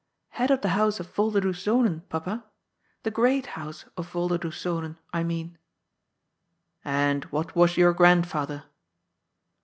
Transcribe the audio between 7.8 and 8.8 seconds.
grandfather